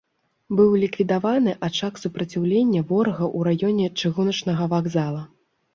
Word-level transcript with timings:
Быў 0.59 0.71
ліквідаваны 0.83 1.53
ачаг 1.69 2.01
супраціўлення 2.05 2.81
ворага 2.93 3.25
ў 3.37 3.53
раёне 3.53 3.85
чыгуначнага 3.99 4.63
вакзала. 4.75 5.23